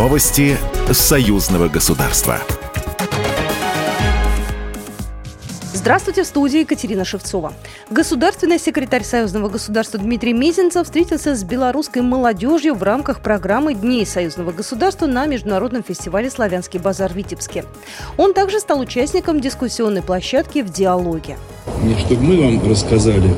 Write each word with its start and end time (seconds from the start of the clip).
Новости 0.00 0.56
союзного 0.90 1.68
государства. 1.68 2.38
Здравствуйте, 5.74 6.22
в 6.22 6.26
студии 6.26 6.60
Екатерина 6.60 7.04
Шевцова. 7.04 7.52
Государственный 7.90 8.58
секретарь 8.58 9.04
Союзного 9.04 9.50
государства 9.50 10.00
Дмитрий 10.00 10.32
Мезенцев 10.32 10.86
встретился 10.86 11.36
с 11.36 11.44
белорусской 11.44 12.00
молодежью 12.00 12.76
в 12.76 12.82
рамках 12.82 13.20
программы 13.20 13.74
Дней 13.74 14.06
Союзного 14.06 14.52
государства 14.52 15.04
на 15.04 15.26
Международном 15.26 15.82
фестивале 15.82 16.30
«Славянский 16.30 16.80
базар» 16.80 17.12
в 17.12 17.16
Витебске. 17.16 17.66
Он 18.16 18.32
также 18.32 18.58
стал 18.60 18.80
участником 18.80 19.42
дискуссионной 19.42 20.00
площадки 20.00 20.62
в 20.62 20.72
«Диалоге». 20.72 21.36
Не 21.82 21.94
чтобы 21.98 22.22
мы 22.22 22.42
вам 22.42 22.70
рассказали, 22.70 23.36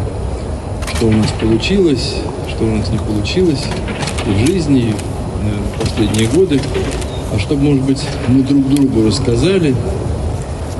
что 0.94 1.06
у 1.06 1.10
нас 1.10 1.32
получилось, 1.40 2.18
что 2.48 2.62
у 2.62 2.76
нас 2.76 2.88
не 2.88 2.98
получилось 2.98 3.64
и 4.28 4.30
в 4.30 4.46
жизни, 4.46 4.90
и 4.90 5.11
последние 5.78 6.28
годы, 6.28 6.60
а 7.34 7.38
чтобы, 7.38 7.62
может 7.62 7.84
быть, 7.84 8.02
мы 8.28 8.42
друг 8.42 8.68
другу 8.68 9.06
рассказали, 9.06 9.74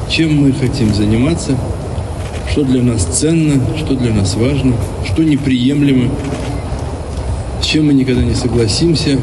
чем 0.08 0.42
мы 0.42 0.52
хотим 0.52 0.94
заниматься, 0.94 1.56
что 2.50 2.64
для 2.64 2.82
нас 2.82 3.04
ценно, 3.04 3.60
что 3.78 3.94
для 3.94 4.12
нас 4.12 4.34
важно, 4.34 4.74
что 5.06 5.22
неприемлемо, 5.22 6.10
с 7.62 7.66
чем 7.66 7.86
мы 7.86 7.94
никогда 7.94 8.22
не 8.22 8.34
согласимся 8.34 9.18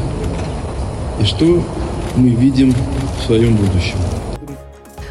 и 1.20 1.24
что 1.24 1.62
мы 2.16 2.30
видим 2.30 2.74
в 3.20 3.26
своем 3.26 3.54
будущем. 3.54 3.98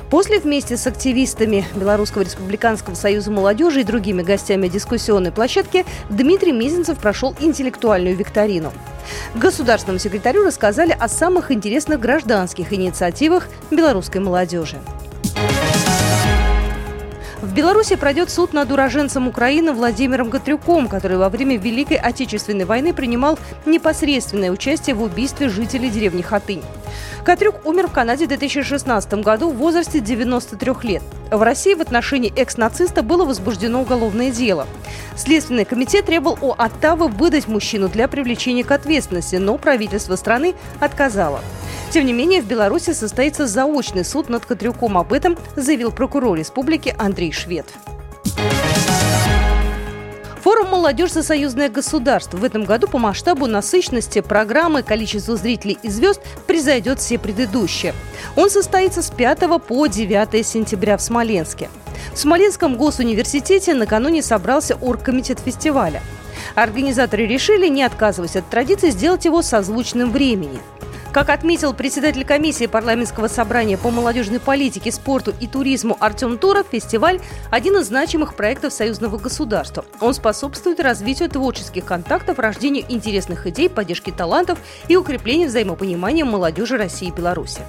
После 0.09 0.39
вместе 0.39 0.75
с 0.75 0.87
активистами 0.87 1.65
Белорусского 1.75 2.23
республиканского 2.23 2.95
союза 2.95 3.29
молодежи 3.29 3.81
и 3.81 3.83
другими 3.83 4.23
гостями 4.23 4.67
дискуссионной 4.67 5.31
площадки 5.31 5.85
Дмитрий 6.09 6.51
Мизинцев 6.51 6.97
прошел 6.97 7.35
интеллектуальную 7.39 8.15
викторину. 8.15 8.73
Государственному 9.35 9.99
секретарю 9.99 10.43
рассказали 10.43 10.95
о 10.99 11.07
самых 11.07 11.51
интересных 11.51 11.99
гражданских 11.99 12.73
инициативах 12.73 13.47
белорусской 13.69 14.19
молодежи. 14.19 14.77
В 17.41 17.53
Беларуси 17.53 17.95
пройдет 17.95 18.29
суд 18.29 18.51
над 18.51 18.71
уроженцем 18.71 19.27
Украины 19.27 19.73
Владимиром 19.73 20.29
Гатрюком, 20.29 20.87
который 20.87 21.17
во 21.17 21.29
время 21.29 21.57
Великой 21.57 21.97
Отечественной 21.97 22.65
войны 22.65 22.93
принимал 22.93 23.39
непосредственное 23.65 24.51
участие 24.51 24.95
в 24.95 25.01
убийстве 25.01 25.49
жителей 25.49 25.89
деревни 25.89 26.21
Хатынь. 26.21 26.63
Катрюк 27.23 27.65
умер 27.65 27.87
в 27.87 27.91
Канаде 27.91 28.25
в 28.25 28.29
2016 28.29 29.13
году 29.15 29.51
в 29.51 29.57
возрасте 29.57 29.99
93 29.99 30.73
лет. 30.83 31.03
В 31.31 31.41
России 31.41 31.73
в 31.73 31.81
отношении 31.81 32.33
экс-нациста 32.35 33.03
было 33.03 33.25
возбуждено 33.25 33.81
уголовное 33.81 34.31
дело. 34.31 34.67
Следственный 35.15 35.65
комитет 35.65 36.05
требовал 36.05 36.37
у 36.41 36.53
Оттавы 36.57 37.07
выдать 37.07 37.47
мужчину 37.47 37.89
для 37.89 38.07
привлечения 38.07 38.63
к 38.63 38.71
ответственности, 38.71 39.35
но 39.35 39.57
правительство 39.57 40.15
страны 40.15 40.55
отказало. 40.79 41.41
Тем 41.91 42.05
не 42.05 42.13
менее, 42.13 42.41
в 42.41 42.45
Беларуси 42.45 42.93
состоится 42.93 43.47
заочный 43.47 44.05
суд 44.05 44.29
над 44.29 44.45
Катрюком. 44.45 44.97
Об 44.97 45.11
этом 45.13 45.37
заявил 45.55 45.91
прокурор 45.91 46.37
республики 46.37 46.95
Андрей 46.97 47.31
Швед. 47.31 47.65
«Молодежь 50.69 51.13
за 51.13 51.23
союзное 51.23 51.67
государство» 51.67 52.37
в 52.37 52.43
этом 52.43 52.63
году 52.63 52.87
по 52.87 52.99
масштабу 52.99 53.47
насыщенности 53.47 54.21
программы 54.21 54.83
количество 54.83 55.35
зрителей 55.35 55.79
и 55.81 55.89
звезд 55.89 56.21
превзойдет 56.45 56.99
все 56.99 57.17
предыдущие. 57.17 57.95
Он 58.35 58.51
состоится 58.51 59.01
с 59.01 59.09
5 59.09 59.61
по 59.67 59.87
9 59.87 60.45
сентября 60.45 60.97
в 60.97 61.01
Смоленске. 61.01 61.69
В 62.13 62.19
Смоленском 62.19 62.77
госуниверситете 62.77 63.73
накануне 63.73 64.21
собрался 64.21 64.75
оргкомитет 64.75 65.39
фестиваля. 65.39 66.03
Организаторы 66.53 67.25
решили, 67.25 67.67
не 67.67 67.83
отказываясь 67.83 68.35
от 68.35 68.47
традиции, 68.47 68.91
сделать 68.91 69.25
его 69.25 69.41
созвучным 69.41 70.11
времени– 70.11 70.59
как 71.11 71.29
отметил 71.29 71.73
председатель 71.73 72.25
комиссии 72.25 72.67
парламентского 72.67 73.27
собрания 73.27 73.77
по 73.77 73.89
молодежной 73.89 74.39
политике, 74.39 74.91
спорту 74.91 75.33
и 75.39 75.47
туризму 75.47 75.97
Артем 75.99 76.37
Туров, 76.37 76.67
фестиваль– 76.71 77.19
один 77.51 77.77
из 77.77 77.87
значимых 77.87 78.35
проектов 78.35 78.73
союзного 78.73 79.17
государства. 79.17 79.85
Он 79.99 80.13
способствует 80.13 80.79
развитию 80.79 81.29
творческих 81.29 81.85
контактов, 81.85 82.39
рождению 82.39 82.85
интересных 82.89 83.47
идей, 83.47 83.69
поддержке 83.69 84.11
талантов 84.11 84.59
и 84.87 84.95
укреплению 84.95 85.47
взаимопонимания 85.47 86.25
молодежи 86.25 86.77
России 86.77 87.07
и 87.07 87.11
Беларуси. 87.11 87.61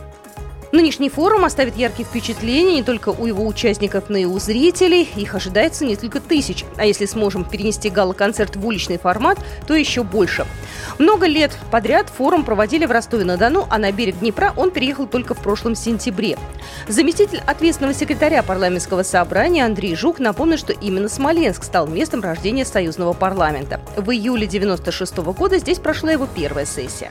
Нынешний 0.72 1.10
форум 1.10 1.44
оставит 1.44 1.76
яркие 1.76 2.08
впечатления 2.08 2.74
не 2.74 2.82
только 2.84 3.08
у 3.08 3.26
его 3.26 3.44
участников, 3.44 4.04
но 4.08 4.18
и 4.18 4.24
у 4.24 4.38
зрителей. 4.38 5.08
Их 5.16 5.34
ожидается 5.34 5.84
несколько 5.84 6.20
тысяч. 6.20 6.64
А 6.76 6.86
если 6.86 7.06
сможем 7.06 7.44
перенести 7.44 7.90
гала-концерт 7.90 8.54
в 8.54 8.64
уличный 8.64 8.96
формат, 8.96 9.38
то 9.66 9.74
еще 9.74 10.04
больше. 10.04 10.46
Много 10.98 11.26
лет 11.26 11.56
подряд 11.72 12.08
форум 12.08 12.44
проводили 12.44 12.86
в 12.86 12.92
Ростове-на-Дону, 12.92 13.66
а 13.68 13.78
на 13.78 13.90
берег 13.90 14.20
Днепра 14.20 14.54
он 14.56 14.70
переехал 14.70 15.08
только 15.08 15.34
в 15.34 15.38
прошлом 15.38 15.74
сентябре. 15.74 16.38
Заместитель 16.86 17.42
ответственного 17.46 17.94
секретаря 17.94 18.44
парламентского 18.44 19.02
собрания 19.02 19.64
Андрей 19.64 19.96
Жук 19.96 20.20
напомнил, 20.20 20.56
что 20.56 20.72
именно 20.72 21.08
Смоленск 21.08 21.64
стал 21.64 21.88
местом 21.88 22.20
рождения 22.20 22.64
союзного 22.64 23.12
парламента. 23.12 23.80
В 23.96 24.10
июле 24.10 24.46
1996 24.46 25.16
года 25.36 25.58
здесь 25.58 25.80
прошла 25.80 26.12
его 26.12 26.28
первая 26.32 26.64
сессия. 26.64 27.10